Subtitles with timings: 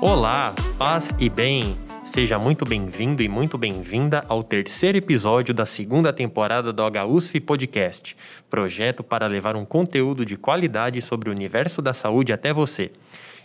[0.00, 1.76] Olá, paz e bem.
[2.16, 8.16] Seja muito bem-vindo e muito bem-vinda ao terceiro episódio da segunda temporada do HUSF Podcast,
[8.48, 12.90] projeto para levar um conteúdo de qualidade sobre o universo da saúde até você.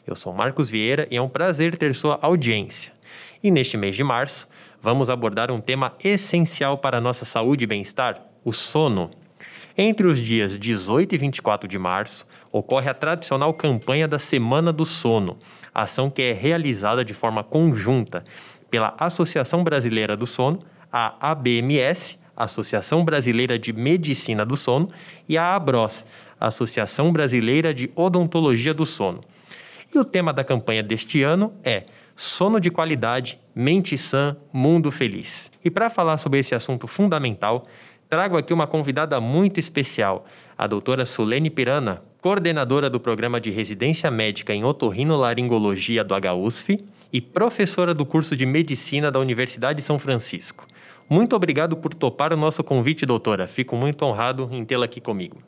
[0.07, 2.93] Eu sou Marcos Vieira e é um prazer ter sua audiência.
[3.43, 4.47] E neste mês de março,
[4.81, 9.11] vamos abordar um tema essencial para a nossa saúde e bem-estar: o sono.
[9.83, 14.85] Entre os dias 18 e 24 de março, ocorre a tradicional campanha da Semana do
[14.85, 15.39] Sono,
[15.73, 18.23] ação que é realizada de forma conjunta
[18.69, 20.59] pela Associação Brasileira do Sono,
[20.93, 24.87] a ABMS, Associação Brasileira de Medicina do Sono,
[25.27, 26.05] e a ABROS,
[26.39, 29.21] Associação Brasileira de Odontologia do Sono.
[29.91, 31.85] E o tema da campanha deste ano é
[32.15, 35.51] Sono de qualidade, mente sã, mundo feliz.
[35.65, 37.65] E para falar sobre esse assunto fundamental,
[38.11, 40.25] trago aqui uma convidada muito especial,
[40.57, 47.21] a doutora Sulene Pirana, coordenadora do programa de residência médica em otorrinolaringologia do HUSF e
[47.21, 50.67] professora do curso de medicina da Universidade de São Francisco.
[51.09, 53.47] Muito obrigado por topar o nosso convite, doutora.
[53.47, 55.41] Fico muito honrado em tê-la aqui comigo.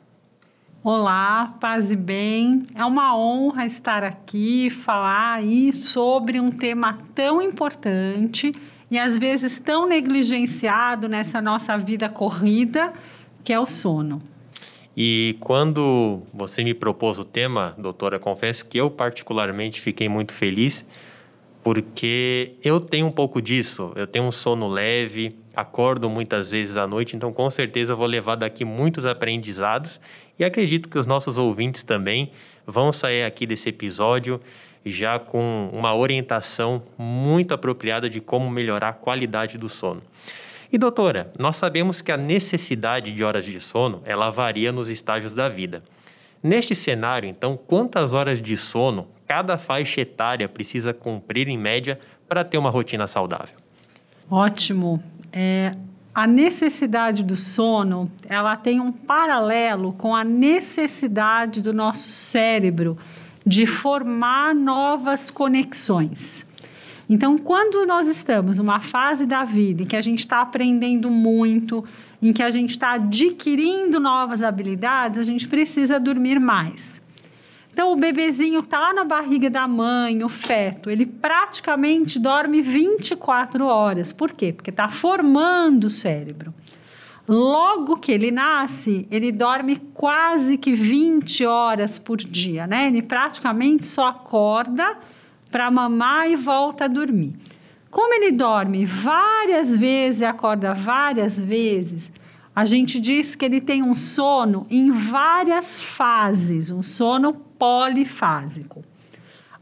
[0.86, 2.66] Olá, paz e bem.
[2.74, 8.52] É uma honra estar aqui falar aí sobre um tema tão importante
[8.90, 12.92] e às vezes tão negligenciado nessa nossa vida corrida,
[13.42, 14.20] que é o sono.
[14.94, 20.84] E quando você me propôs o tema, doutora, confesso que eu particularmente fiquei muito feliz,
[21.64, 23.90] porque eu tenho um pouco disso.
[23.96, 28.36] Eu tenho um sono leve, acordo muitas vezes à noite, então com certeza vou levar
[28.36, 29.98] daqui muitos aprendizados
[30.38, 32.30] e acredito que os nossos ouvintes também
[32.66, 34.38] vão sair aqui desse episódio
[34.84, 40.02] já com uma orientação muito apropriada de como melhorar a qualidade do sono.
[40.70, 45.32] E doutora, nós sabemos que a necessidade de horas de sono, ela varia nos estágios
[45.32, 45.82] da vida.
[46.44, 52.44] Neste cenário, então, quantas horas de sono cada faixa etária precisa cumprir em média para
[52.44, 53.56] ter uma rotina saudável?
[54.30, 55.02] Ótimo.
[55.32, 55.74] É,
[56.14, 62.98] a necessidade do sono, ela tem um paralelo com a necessidade do nosso cérebro
[63.46, 66.46] de formar novas conexões.
[67.08, 71.84] Então, quando nós estamos numa fase da vida em que a gente está aprendendo muito,
[72.28, 77.02] em que a gente está adquirindo novas habilidades, a gente precisa dormir mais.
[77.70, 82.62] Então, o bebezinho que está lá na barriga da mãe, o feto, ele praticamente dorme
[82.62, 84.12] 24 horas.
[84.12, 84.52] Por quê?
[84.52, 86.54] Porque está formando o cérebro.
[87.26, 92.86] Logo que ele nasce, ele dorme quase que 20 horas por dia, né?
[92.86, 94.96] Ele praticamente só acorda
[95.50, 97.34] para mamar e volta a dormir.
[97.94, 102.10] Como ele dorme várias vezes e acorda várias vezes,
[102.52, 108.84] a gente diz que ele tem um sono em várias fases, um sono polifásico.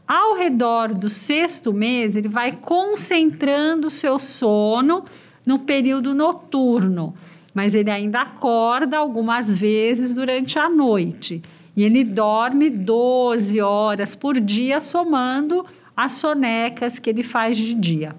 [0.07, 5.05] Ao redor do sexto mês, ele vai concentrando o seu sono
[5.45, 7.13] no período noturno
[7.53, 11.39] mas ele ainda acorda algumas vezes durante a noite.
[11.75, 15.63] E ele dorme 12 horas por dia, somando
[15.95, 18.15] as sonecas que ele faz de dia.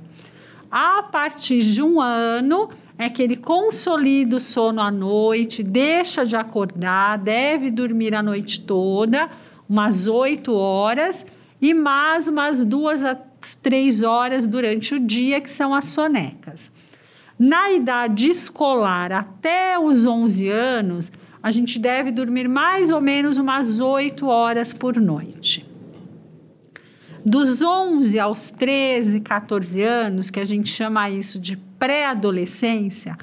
[0.77, 2.69] A partir de um ano,
[2.99, 8.59] é que ele consolida o sono à noite, deixa de acordar, deve dormir a noite
[8.59, 9.31] toda,
[9.69, 11.25] umas 8 horas,
[11.63, 13.17] e mais umas duas a
[13.63, 16.73] três horas durante o dia, que são as sonecas.
[17.39, 23.79] Na idade escolar, até os 11 anos, a gente deve dormir mais ou menos umas
[23.79, 25.73] 8 horas por noite.
[27.25, 33.17] Dos 11 aos 13, 14 anos, que a gente chama isso de pré-adolescência,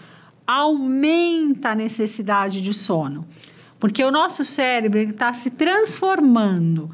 [0.46, 3.28] aumenta a necessidade de sono,
[3.80, 6.90] porque o nosso cérebro está se transformando,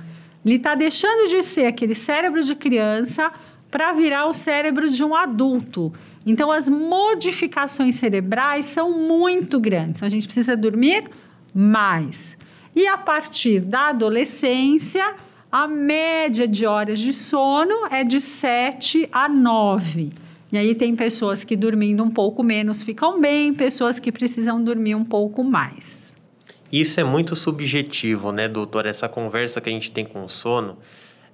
[0.46, 3.32] ele está deixando de ser aquele cérebro de criança
[3.72, 5.94] para virar o cérebro de um adulto.
[6.26, 10.04] Então, as modificações cerebrais são muito grandes.
[10.04, 11.10] A gente precisa dormir
[11.54, 12.38] mais.
[12.76, 15.16] E a partir da adolescência,
[15.52, 20.12] a média de horas de sono é de 7 a 9.
[20.52, 24.96] E aí tem pessoas que dormindo um pouco menos ficam bem, pessoas que precisam dormir
[24.96, 26.14] um pouco mais.
[26.72, 28.86] Isso é muito subjetivo, né, doutor?
[28.86, 30.78] Essa conversa que a gente tem com o sono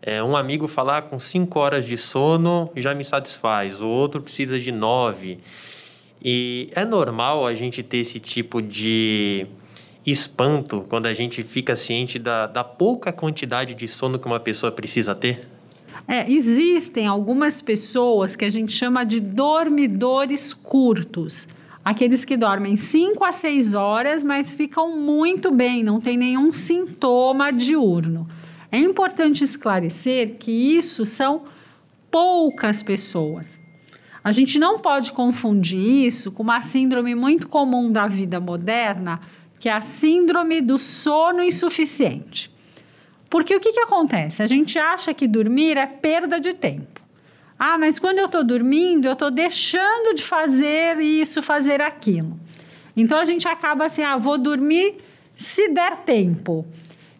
[0.05, 4.59] é, um amigo falar com 5 horas de sono já me satisfaz, o outro precisa
[4.59, 5.39] de 9.
[6.21, 9.47] E é normal a gente ter esse tipo de
[10.05, 14.71] espanto quando a gente fica ciente da, da pouca quantidade de sono que uma pessoa
[14.71, 15.47] precisa ter?
[16.07, 21.47] É, existem algumas pessoas que a gente chama de dormidores curtos.
[21.83, 27.51] Aqueles que dormem 5 a 6 horas, mas ficam muito bem, não tem nenhum sintoma
[27.51, 28.27] diurno.
[28.71, 31.43] É importante esclarecer que isso são
[32.09, 33.59] poucas pessoas.
[34.23, 39.19] A gente não pode confundir isso com uma síndrome muito comum da vida moderna,
[39.63, 42.51] que é a síndrome do sono insuficiente.
[43.29, 44.43] Porque o que, que acontece?
[44.43, 46.99] A gente acha que dormir é perda de tempo.
[47.57, 52.37] Ah, mas quando eu estou dormindo, eu estou deixando de fazer isso, fazer aquilo.
[52.93, 54.97] Então a gente acaba assim, ah, vou dormir
[55.33, 56.65] se der tempo.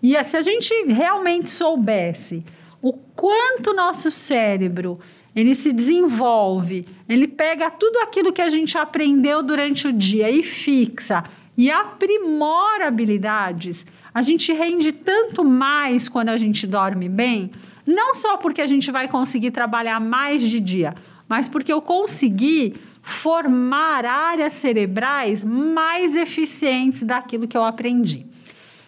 [0.02, 2.44] E se a gente realmente soubesse
[2.82, 5.00] o quanto nosso cérebro
[5.34, 10.44] ele se desenvolve, ele pega tudo aquilo que a gente aprendeu durante o dia e
[10.44, 11.24] fixa
[11.58, 17.52] e aprimora habilidades, a gente rende tanto mais quando a gente dorme bem,
[17.86, 20.96] não só porque a gente vai conseguir trabalhar mais de dia,
[21.28, 28.26] mas porque eu consegui formar áreas cerebrais mais eficientes daquilo que eu aprendi.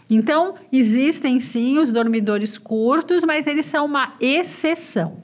[0.09, 5.23] Então, existem sim os dormidores curtos, mas eles são uma exceção.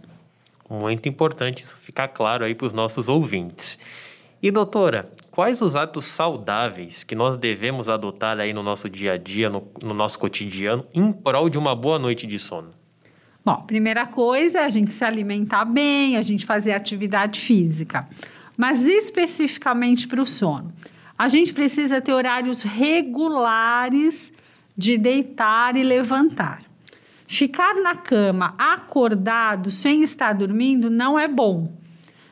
[0.69, 3.77] Muito importante isso ficar claro aí para os nossos ouvintes.
[4.41, 9.17] E doutora, quais os hábitos saudáveis que nós devemos adotar aí no nosso dia a
[9.17, 12.71] dia, no, no nosso cotidiano, em prol de uma boa noite de sono?
[13.43, 18.07] Bom, primeira coisa é a gente se alimentar bem, a gente fazer atividade física.
[18.55, 20.71] Mas especificamente para o sono,
[21.17, 24.31] a gente precisa ter horários regulares
[24.77, 26.61] de deitar e levantar.
[27.25, 31.71] Ficar na cama acordado sem estar dormindo não é bom.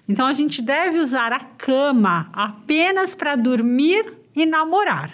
[0.09, 5.11] Então a gente deve usar a cama apenas para dormir e namorar.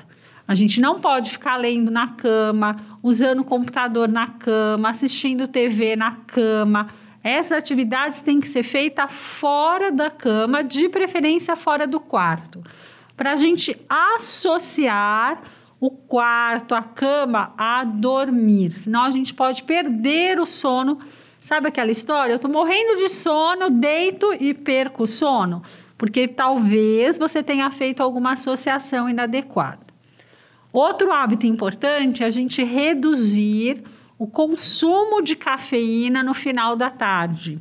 [0.47, 5.97] A gente não pode ficar lendo na cama, usando o computador na cama, assistindo TV
[5.97, 6.87] na cama.
[7.21, 12.63] Essas atividades têm que ser feitas fora da cama, de preferência fora do quarto,
[13.17, 15.41] para a gente associar
[15.77, 18.71] o quarto, a cama a dormir.
[18.73, 20.99] Senão a gente pode perder o sono.
[21.45, 22.33] Sabe aquela história?
[22.33, 25.61] Eu tô morrendo de sono, deito e perco o sono.
[25.95, 29.85] Porque talvez você tenha feito alguma associação inadequada.
[30.73, 33.83] Outro hábito importante é a gente reduzir
[34.17, 37.59] o consumo de cafeína no final da tarde.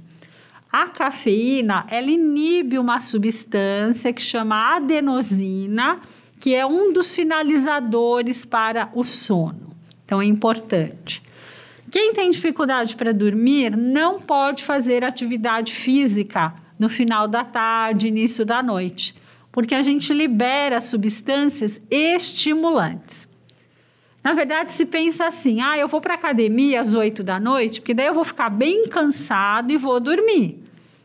[0.73, 6.01] A cafeína, ela inibe uma substância que chama adenosina,
[6.41, 9.77] que é um dos finalizadores para o sono.
[10.07, 11.23] Então é importante.
[11.95, 18.45] Quem tem dificuldade para dormir não pode fazer atividade física no final da tarde, início
[18.45, 19.15] da noite,
[19.53, 23.29] porque a gente libera substâncias estimulantes.
[24.25, 27.95] Na verdade, se pensa assim: ah, eu vou para academia às 8 da noite, porque
[27.95, 30.65] daí eu vou ficar bem cansado e vou dormir.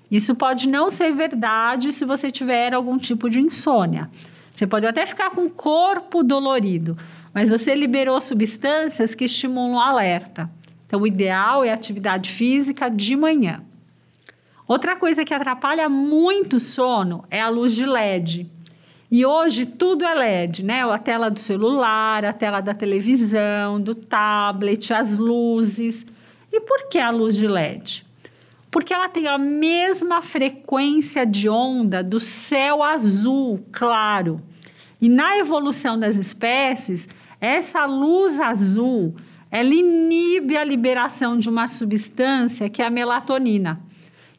[0.09, 4.09] Isso pode não ser verdade se você tiver algum tipo de insônia.
[4.51, 6.97] Você pode até ficar com o corpo dolorido,
[7.31, 10.50] mas você liberou substâncias que estimulam o alerta.
[10.89, 13.62] Então, o ideal é atividade física de manhã.
[14.68, 18.50] Outra coisa que atrapalha muito o sono é a luz de LED.
[19.12, 20.81] E hoje tudo é LED, né?
[20.91, 26.07] A tela do celular, a tela da televisão, do tablet, as luzes.
[26.51, 28.03] E por que a luz de LED?
[28.71, 34.42] Porque ela tem a mesma frequência de onda do céu azul claro.
[34.99, 37.07] E na evolução das espécies,
[37.40, 39.13] essa luz azul
[39.51, 43.79] ela inibe a liberação de uma substância que é a melatonina.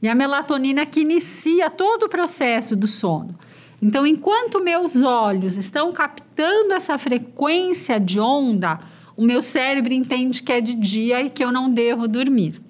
[0.01, 3.37] E a melatonina que inicia todo o processo do sono.
[3.83, 8.79] Então, enquanto meus olhos estão captando essa frequência de onda,
[9.17, 12.61] o meu cérebro entende que é de dia e que eu não devo dormir.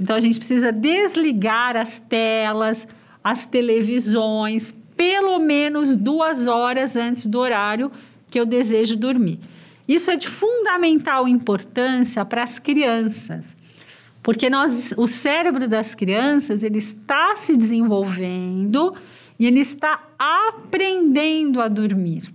[0.00, 2.86] Então, a gente precisa desligar as telas,
[3.22, 7.90] as televisões, pelo menos duas horas antes do horário
[8.30, 9.38] que eu desejo dormir.
[9.88, 13.56] Isso é de fundamental importância para as crianças,
[14.22, 18.94] porque nós, o cérebro das crianças ele está se desenvolvendo
[19.38, 22.30] e ele está aprendendo a dormir.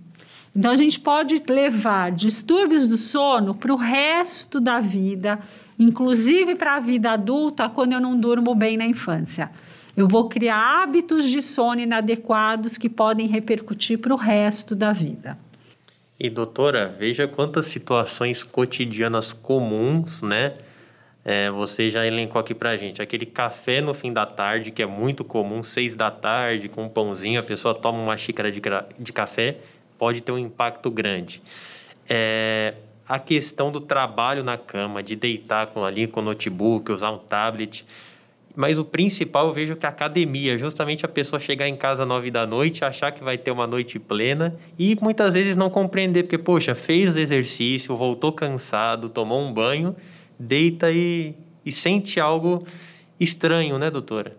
[0.56, 5.38] Então a gente pode levar distúrbios do sono para o resto da vida,
[5.78, 9.50] inclusive para a vida adulta, quando eu não durmo bem na infância.
[9.96, 15.38] Eu vou criar hábitos de sono inadequados que podem repercutir para o resto da vida.
[16.18, 20.54] E doutora, veja quantas situações cotidianas comuns, né?
[21.24, 23.02] É, você já elencou aqui pra gente.
[23.02, 26.88] Aquele café no fim da tarde, que é muito comum, seis da tarde, com um
[26.88, 28.60] pãozinho, a pessoa toma uma xícara de,
[28.98, 29.56] de café,
[29.98, 31.42] pode ter um impacto grande.
[32.08, 32.74] é
[33.06, 37.18] a questão do trabalho na cama, de deitar com, ali com o notebook, usar um
[37.18, 37.84] tablet.
[38.56, 42.08] Mas o principal eu vejo que a academia, justamente a pessoa chegar em casa às
[42.08, 46.22] nove da noite, achar que vai ter uma noite plena e muitas vezes não compreender,
[46.22, 49.96] porque, poxa, fez o exercício, voltou cansado, tomou um banho,
[50.38, 51.34] deita e,
[51.66, 52.64] e sente algo
[53.18, 54.36] estranho, né, doutora?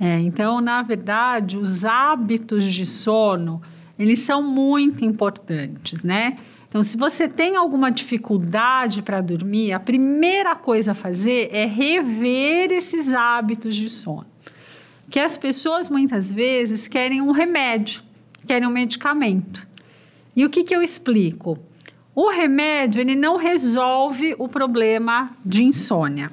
[0.00, 3.60] É, então, na verdade, os hábitos de sono,
[3.98, 6.36] eles são muito importantes, né?
[6.68, 12.70] Então, se você tem alguma dificuldade para dormir, a primeira coisa a fazer é rever
[12.72, 14.26] esses hábitos de sono.
[15.08, 18.02] Que as pessoas muitas vezes querem um remédio,
[18.46, 19.66] querem um medicamento.
[20.34, 21.58] E o que, que eu explico?
[22.14, 26.30] O remédio ele não resolve o problema de insônia.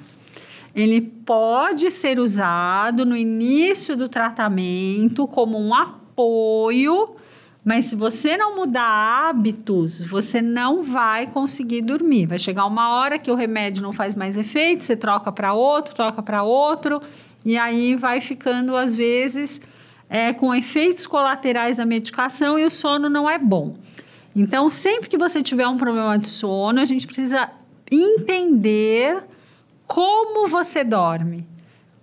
[0.75, 7.15] Ele pode ser usado no início do tratamento como um apoio
[7.63, 12.25] mas se você não mudar hábitos, você não vai conseguir dormir.
[12.25, 15.95] Vai chegar uma hora que o remédio não faz mais efeito, você troca para outro,
[15.95, 17.01] troca para outro,
[17.45, 19.61] e aí vai ficando, às vezes,
[20.09, 23.77] é, com efeitos colaterais da medicação e o sono não é bom.
[24.35, 27.49] Então, sempre que você tiver um problema de sono, a gente precisa
[27.89, 29.23] entender
[29.85, 31.47] como você dorme,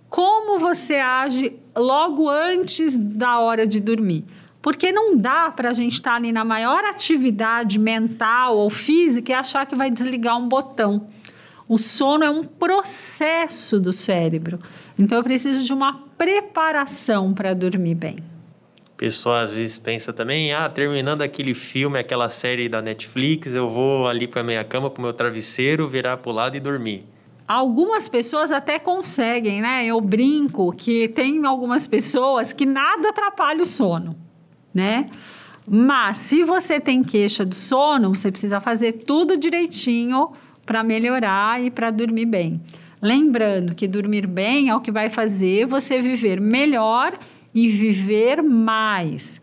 [0.09, 4.25] como você age logo antes da hora de dormir.
[4.61, 9.31] Porque não dá para a gente estar tá ali na maior atividade mental ou física
[9.31, 11.07] e achar que vai desligar um botão.
[11.67, 14.59] O sono é um processo do cérebro.
[14.99, 18.17] Então eu preciso de uma preparação para dormir bem.
[18.93, 23.67] O pessoal às vezes pensa também, ah, terminando aquele filme, aquela série da Netflix, eu
[23.67, 27.03] vou ali para minha cama, para o meu travesseiro, virar para o lado e dormir.
[27.47, 29.83] Algumas pessoas até conseguem, né?
[29.85, 34.15] Eu brinco que tem algumas pessoas que nada atrapalha o sono
[34.73, 35.09] né?
[35.67, 40.31] Mas se você tem queixa do sono, você precisa fazer tudo direitinho
[40.65, 42.61] para melhorar e para dormir bem.
[43.01, 47.17] Lembrando que dormir bem é o que vai fazer você viver melhor
[47.53, 49.41] e viver mais.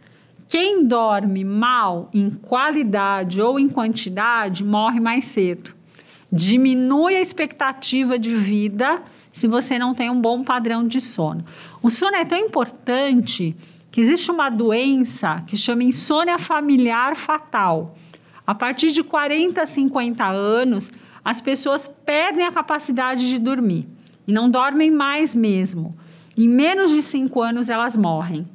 [0.49, 5.75] Quem dorme mal em qualidade ou em quantidade morre mais cedo.
[6.31, 11.45] Diminui a expectativa de vida se você não tem um bom padrão de sono.
[11.83, 13.55] O sono é tão importante
[13.91, 17.97] que existe uma doença que chama insônia familiar fatal.
[18.47, 20.93] A partir de 40, 50 anos,
[21.25, 23.87] as pessoas perdem a capacidade de dormir
[24.27, 25.97] e não dormem mais mesmo.
[26.37, 28.47] Em menos de 5 anos, elas morrem.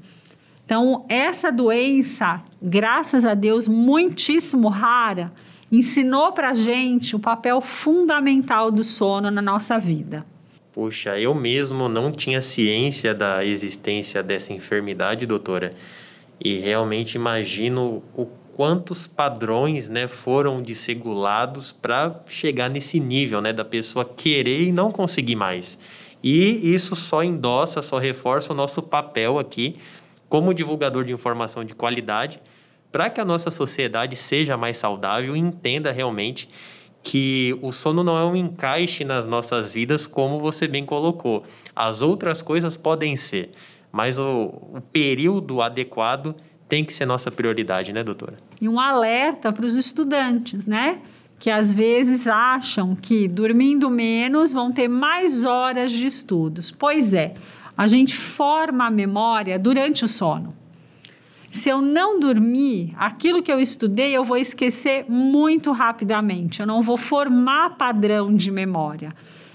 [0.65, 5.31] Então, essa doença, graças a Deus, muitíssimo rara,
[5.71, 10.25] ensinou para gente o papel fundamental do sono na nossa vida.
[10.73, 15.73] Poxa, eu mesmo não tinha ciência da existência dessa enfermidade, doutora.
[16.43, 23.65] E realmente imagino o quantos padrões, né, foram desregulados para chegar nesse nível, né, da
[23.65, 25.77] pessoa querer e não conseguir mais.
[26.23, 29.77] E isso só endossa, só reforça o nosso papel aqui
[30.29, 32.39] como divulgador de informação de qualidade
[32.91, 36.47] para que a nossa sociedade seja mais saudável e entenda realmente
[37.03, 41.43] que o sono não é um encaixe nas nossas vidas, como você bem colocou.
[41.75, 43.51] As outras coisas podem ser,
[43.91, 46.33] mas o, o período adequado
[46.67, 48.37] tem que ser nossa prioridade, né, doutora?
[48.59, 50.99] E um alerta para os estudantes, né?
[51.37, 56.71] Que às vezes acham que dormindo menos vão ter mais horas de estudos.
[56.71, 57.33] Pois é,
[57.77, 60.55] a gente forma a memória durante o sono.
[61.53, 66.59] Se eu não dormir, aquilo que eu estudei eu vou esquecer muito rapidamente.
[66.59, 69.13] Eu não vou formar padrão de memória.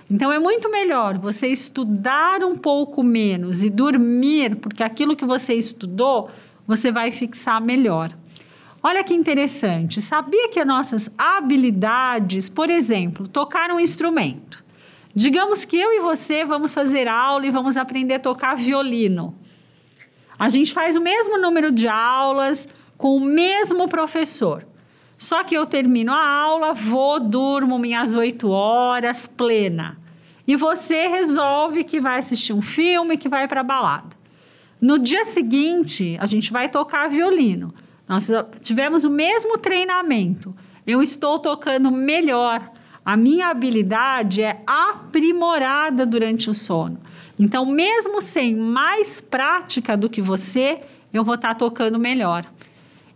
[0.09, 5.55] Então é muito melhor você estudar um pouco menos e dormir, porque aquilo que você
[5.55, 6.31] estudou,
[6.69, 8.13] você vai fixar melhor.
[8.81, 10.01] Olha que interessante.
[10.01, 14.65] Sabia que as nossas habilidades, por exemplo, tocar um instrumento.
[15.13, 19.35] Digamos que eu e você vamos fazer aula e vamos aprender a tocar violino.
[20.39, 24.65] A gente faz o mesmo número de aulas com o mesmo professor.
[25.19, 29.99] Só que eu termino a aula, vou, durmo minhas oito horas plena.
[30.47, 34.17] E você resolve que vai assistir um filme, que vai para balada.
[34.81, 37.75] No dia seguinte, a gente vai tocar violino.
[38.09, 38.31] Nós
[38.61, 40.55] tivemos o mesmo treinamento.
[40.87, 42.71] Eu estou tocando melhor.
[43.05, 47.01] A minha habilidade é aprimorada durante o sono.
[47.39, 50.81] Então, mesmo sem mais prática do que você,
[51.13, 52.45] eu vou estar tá tocando melhor.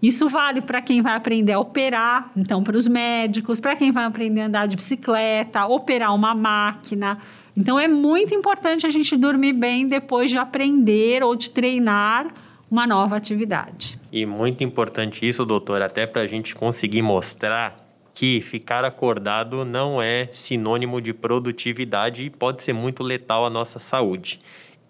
[0.02, 4.04] Isso vale para quem vai aprender a operar, então para os médicos, para quem vai
[4.04, 7.18] aprender a andar de bicicleta, operar uma máquina.
[7.56, 12.34] Então é muito importante a gente dormir bem depois de aprender ou de treinar
[12.68, 14.00] uma nova atividade.
[14.10, 17.81] E muito importante isso, doutor, até para a gente conseguir mostrar
[18.14, 23.78] que ficar acordado não é sinônimo de produtividade e pode ser muito letal à nossa
[23.78, 24.40] saúde.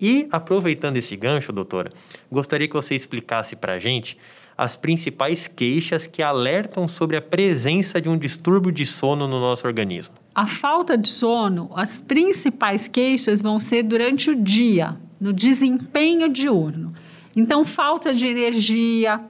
[0.01, 1.93] E aproveitando esse gancho, doutora,
[2.31, 4.19] gostaria que você explicasse para a gente
[4.57, 9.67] as principais queixas que alertam sobre a presença de um distúrbio de sono no nosso
[9.67, 10.15] organismo.
[10.35, 16.93] A falta de sono, as principais queixas vão ser durante o dia, no desempenho diurno.
[17.35, 19.21] Então, falta de energia,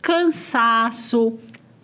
[0.00, 1.38] cansaço,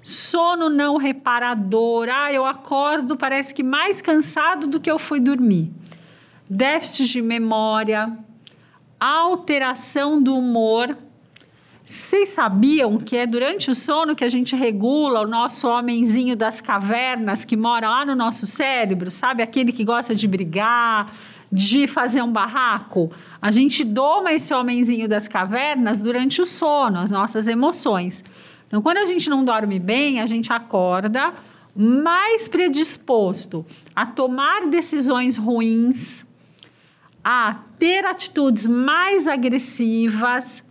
[0.04, 2.10] sono não reparador.
[2.10, 5.70] Ah, eu acordo, parece que mais cansado do que eu fui dormir.
[6.48, 8.12] Déficit de memória,
[9.00, 10.94] alteração do humor.
[11.82, 16.60] Vocês sabiam que é durante o sono que a gente regula o nosso homenzinho das
[16.60, 19.10] cavernas que mora lá no nosso cérebro?
[19.10, 21.10] Sabe aquele que gosta de brigar,
[21.50, 23.10] de fazer um barraco?
[23.40, 28.22] A gente doma esse homenzinho das cavernas durante o sono, as nossas emoções.
[28.74, 31.32] Então, quando a gente não dorme bem, a gente acorda
[31.76, 33.64] mais predisposto
[33.94, 36.26] a tomar decisões ruins,
[37.22, 40.64] a ter atitudes mais agressivas.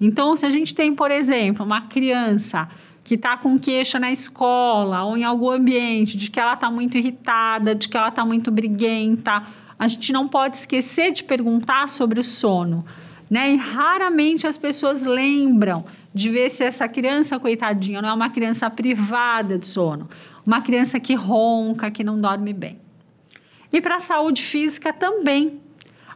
[0.00, 2.68] Então, se a gente tem, por exemplo, uma criança
[3.02, 6.96] que está com queixa na escola ou em algum ambiente de que ela está muito
[6.96, 9.42] irritada, de que ela está muito briguenta,
[9.76, 12.84] a gente não pode esquecer de perguntar sobre o sono.
[13.30, 13.52] Né?
[13.52, 18.70] E raramente as pessoas lembram de ver se essa criança, coitadinha, não é uma criança
[18.70, 20.08] privada de sono,
[20.46, 22.78] uma criança que ronca, que não dorme bem.
[23.72, 25.60] E para a saúde física também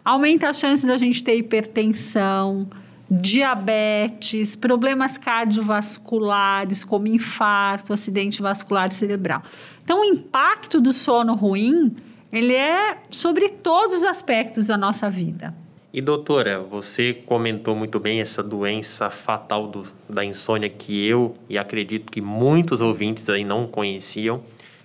[0.04, 2.66] aumenta a chance da gente ter hipertensão,
[3.10, 9.42] diabetes, problemas cardiovasculares, como infarto, acidente vascular cerebral.
[9.84, 11.94] Então, o impacto do sono ruim,
[12.32, 15.54] ele é sobre todos os aspectos da nossa vida.
[15.92, 21.58] E doutora, você comentou muito bem essa doença fatal do, da insônia que eu e
[21.58, 24.42] acredito que muitos ouvintes aí não conheciam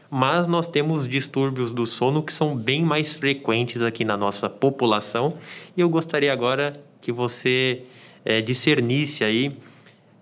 [0.10, 5.38] mas nós temos distúrbios do sono que são bem mais frequentes aqui na nossa população.
[5.76, 7.84] E eu gostaria agora que você
[8.24, 9.58] é, discernisse aí,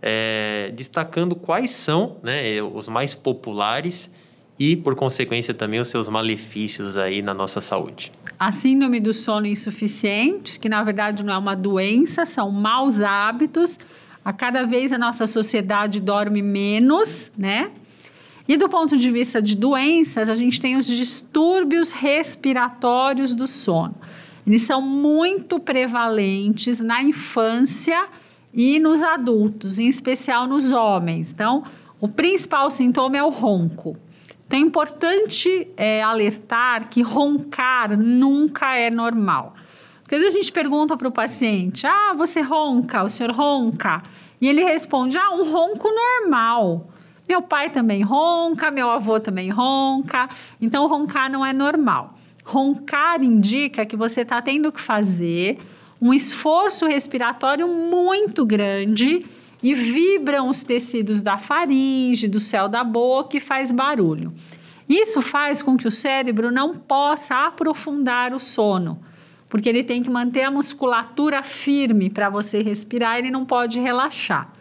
[0.02, 4.10] é, destacando quais são né, os mais populares
[4.58, 8.12] e, por consequência, também os seus malefícios aí na nossa saúde.
[8.40, 13.80] A síndrome do sono insuficiente, que na verdade não é uma doença, são maus hábitos.
[14.24, 17.72] A cada vez a nossa sociedade dorme menos, né?
[18.48, 23.96] E do ponto de vista de doenças, a gente tem os distúrbios respiratórios do sono.
[24.46, 28.08] Eles são muito prevalentes na infância
[28.54, 31.32] e nos adultos, em especial nos homens.
[31.32, 31.64] Então,
[32.00, 33.98] o principal sintoma é o ronco.
[34.56, 39.54] Então, é importante é, alertar que roncar nunca é normal.
[40.02, 43.04] Porque a gente pergunta para o paciente: Ah, você ronca?
[43.04, 44.02] O senhor ronca?
[44.40, 46.88] E ele responde: Ah, um ronco normal.
[47.28, 50.30] Meu pai também ronca, meu avô também ronca.
[50.62, 52.18] Então, roncar não é normal.
[52.46, 55.58] Roncar indica que você está tendo que fazer
[56.00, 59.26] um esforço respiratório muito grande
[59.66, 64.32] e vibram os tecidos da faringe, do céu da boca e faz barulho.
[64.88, 69.00] Isso faz com que o cérebro não possa aprofundar o sono,
[69.50, 74.54] porque ele tem que manter a musculatura firme para você respirar, ele não pode relaxar.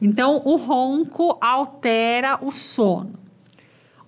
[0.00, 3.12] Então, o ronco altera o sono.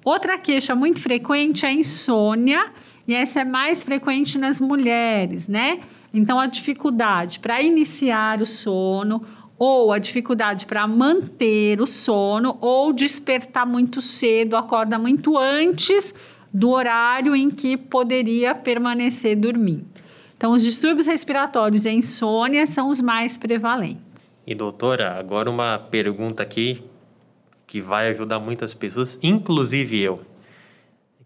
[0.03, 2.73] Outra queixa muito frequente é a insônia,
[3.07, 5.81] e essa é mais frequente nas mulheres, né?
[6.13, 9.23] Então, a dificuldade para iniciar o sono,
[9.59, 16.15] ou a dificuldade para manter o sono, ou despertar muito cedo, acorda muito antes
[16.53, 19.85] do horário em que poderia permanecer dormindo.
[20.37, 24.03] Então, os distúrbios respiratórios e a insônia são os mais prevalentes.
[24.47, 26.83] E doutora, agora uma pergunta aqui
[27.67, 30.23] que vai ajudar muitas pessoas, inclusive eu,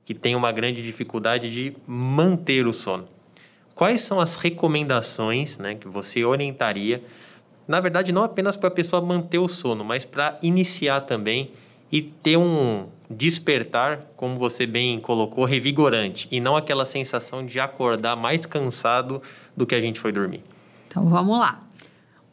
[0.05, 3.07] que tenho uma grande dificuldade de manter o sono.
[3.75, 7.03] Quais são as recomendações né, que você orientaria,
[7.67, 11.51] na verdade, não apenas para a pessoa manter o sono, mas para iniciar também
[11.91, 18.17] e ter um despertar, como você bem colocou, revigorante, e não aquela sensação de acordar
[18.17, 19.21] mais cansado
[19.57, 20.43] do que a gente foi dormir?
[20.89, 21.61] Então vamos lá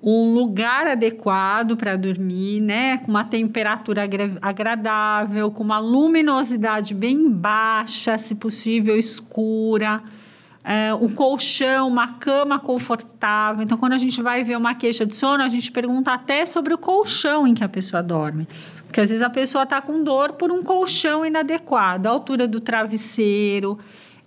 [0.02, 2.98] um lugar adequado para dormir, né?
[3.00, 4.08] Com uma temperatura
[4.42, 10.02] agradável, com uma luminosidade bem baixa, se possível escura.
[10.64, 13.64] É, o colchão, uma cama confortável.
[13.64, 16.74] Então, quando a gente vai ver uma queixa de sono, a gente pergunta até sobre
[16.74, 18.48] o colchão em que a pessoa dorme.
[18.86, 22.60] Porque às vezes a pessoa está com dor por um colchão inadequado, a altura do
[22.60, 23.78] travesseiro.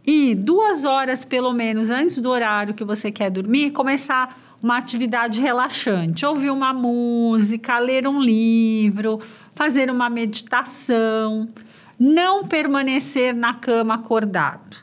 [0.07, 5.41] E duas horas, pelo menos, antes do horário que você quer dormir, começar uma atividade
[5.41, 9.19] relaxante, ouvir uma música, ler um livro,
[9.55, 11.49] fazer uma meditação,
[11.99, 14.77] não permanecer na cama acordado.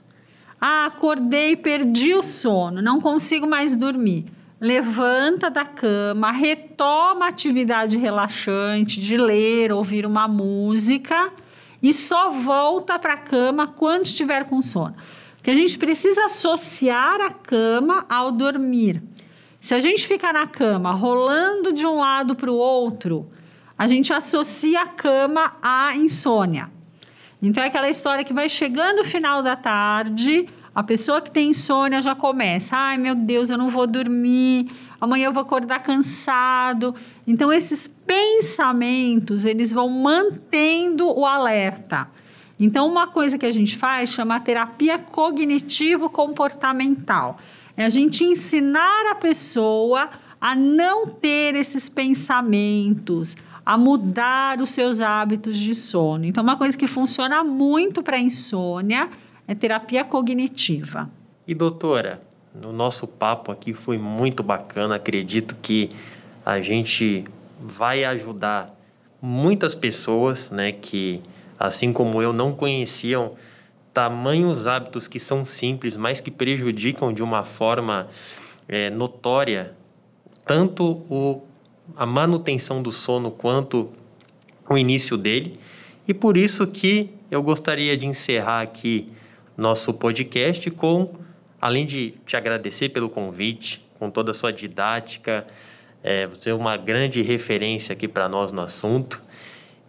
[0.62, 4.26] Ah, acordei, perdi o sono, não consigo mais dormir.
[4.60, 11.32] Levanta da cama, retoma a atividade relaxante de ler, ouvir uma música
[11.82, 14.96] e só volta para a cama quando estiver com sono.
[15.38, 19.02] Porque a gente precisa associar a cama ao dormir.
[19.62, 23.30] Se a gente ficar na cama rolando de um lado para o outro,
[23.78, 26.70] a gente associa a cama à insônia.
[27.42, 31.50] Então é aquela história que vai chegando o final da tarde, a pessoa que tem
[31.50, 34.68] insônia já começa, ai meu Deus, eu não vou dormir,
[35.00, 36.94] amanhã eu vou acordar cansado.
[37.26, 42.10] Então esses pensamentos, eles vão mantendo o alerta.
[42.60, 47.38] Então uma coisa que a gente faz chama terapia cognitivo comportamental
[47.78, 50.10] é a gente ensinar a pessoa
[50.42, 53.36] a não ter esses pensamentos,
[53.70, 56.26] a mudar os seus hábitos de sono.
[56.26, 59.08] Então, uma coisa que funciona muito para insônia
[59.48, 61.08] é terapia cognitiva.
[61.48, 62.20] E doutora,
[62.66, 64.96] o nosso papo aqui foi muito bacana.
[64.96, 65.92] Acredito que
[66.44, 67.26] a gente
[67.62, 68.76] vai ajudar
[69.22, 71.22] muitas pessoas, né, que
[71.60, 73.34] assim como eu não conheciam
[73.94, 78.08] tamanhos hábitos que são simples, mas que prejudicam de uma forma
[78.68, 79.76] é, notória
[80.50, 81.44] tanto o,
[81.96, 83.90] a manutenção do sono quanto
[84.70, 85.60] o início dele.
[86.08, 89.10] E por isso que eu gostaria de encerrar aqui
[89.56, 91.14] nosso podcast com,
[91.62, 95.46] além de te agradecer pelo convite, com toda a sua didática,
[96.02, 99.22] é, você é uma grande referência aqui para nós no assunto.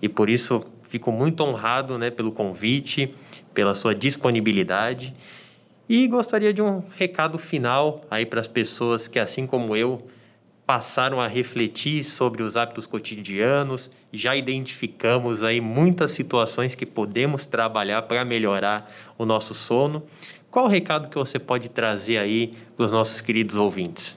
[0.02, 3.14] E por isso fico muito honrado né, pelo convite
[3.54, 5.14] pela sua disponibilidade
[5.88, 10.06] e gostaria de um recado final aí para as pessoas que, assim como eu,
[10.70, 18.02] passaram a refletir sobre os hábitos cotidianos, já identificamos aí muitas situações que podemos trabalhar
[18.02, 20.04] para melhorar o nosso sono.
[20.48, 24.16] Qual o recado que você pode trazer aí para os nossos queridos ouvintes?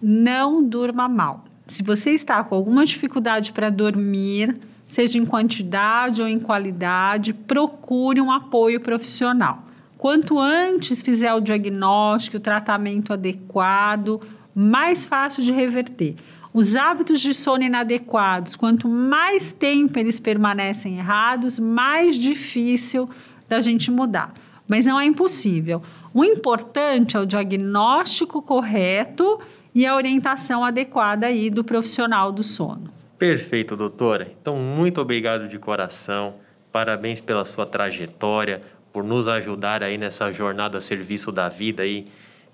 [0.00, 1.44] Não durma mal.
[1.66, 4.56] Se você está com alguma dificuldade para dormir,
[4.88, 9.62] seja em quantidade ou em qualidade, procure um apoio profissional.
[9.98, 14.22] Quanto antes fizer o diagnóstico, o tratamento adequado,
[14.58, 16.14] mais fácil de reverter.
[16.54, 23.10] Os hábitos de sono inadequados, quanto mais tempo eles permanecem errados, mais difícil
[23.46, 24.32] da gente mudar.
[24.66, 25.82] Mas não é impossível.
[26.14, 29.38] O importante é o diagnóstico correto
[29.74, 32.90] e a orientação adequada aí do profissional do sono.
[33.18, 34.32] Perfeito, doutora.
[34.40, 36.36] Então, muito obrigado de coração.
[36.72, 42.06] Parabéns pela sua trajetória, por nos ajudar aí nessa jornada serviço da vida aí,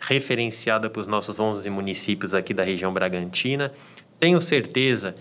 [0.03, 3.73] referenciada para os nossos 11 municípios aqui da região Bragantina.
[4.19, 5.15] Tenho certeza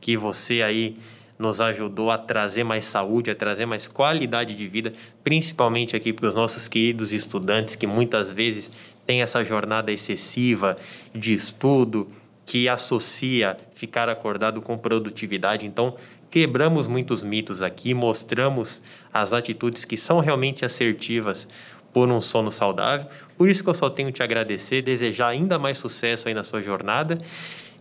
[0.00, 0.96] que você aí
[1.38, 4.92] nos ajudou a trazer mais saúde, a trazer mais qualidade de vida,
[5.22, 8.70] principalmente aqui para os nossos queridos estudantes que muitas vezes
[9.06, 10.76] têm essa jornada excessiva
[11.12, 12.08] de estudo,
[12.46, 15.66] que associa ficar acordado com produtividade.
[15.66, 15.96] Então,
[16.30, 21.48] quebramos muitos mitos aqui, mostramos as atitudes que são realmente assertivas
[21.94, 23.06] por um sono saudável.
[23.38, 26.60] Por isso que eu só tenho te agradecer, desejar ainda mais sucesso aí na sua
[26.60, 27.18] jornada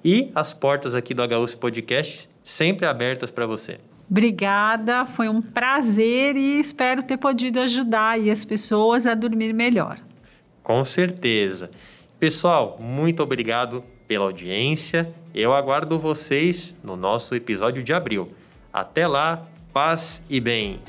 [0.06, 3.80] e as portas aqui do HUS Podcast sempre abertas para você.
[4.10, 10.00] Obrigada, foi um prazer e espero ter podido ajudar as pessoas a dormir melhor.
[10.62, 11.72] Com certeza.
[12.20, 15.12] Pessoal, muito obrigado pela audiência.
[15.34, 18.32] Eu aguardo vocês no nosso episódio de abril.
[18.72, 20.80] Até lá, paz e bem.